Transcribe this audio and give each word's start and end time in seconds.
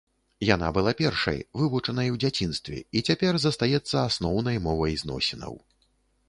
Яна 0.47 0.69
была 0.77 0.93
першай, 1.01 1.37
вывучанай 1.61 2.07
у 2.13 2.17
дзяцінстве, 2.23 2.79
і 2.97 3.03
цяпер 3.11 3.39
застаецца 3.45 3.95
асноўнай 4.09 4.57
мовай 4.65 4.99
зносінаў. 5.05 5.53